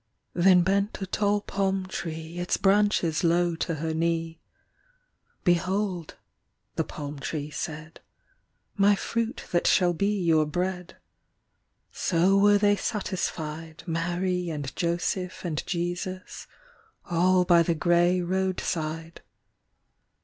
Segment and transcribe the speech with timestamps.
[0.33, 4.39] Then bent a tall palm tree Its branches low to her knee;
[5.43, 6.15] "Behold,"
[6.75, 7.99] the palm tree said,
[8.75, 10.97] "My fruit that shall be your bread.
[11.91, 16.47] So were they satisfied, Mary and Joseph and Jesus,
[17.05, 19.21] All by the grey road side.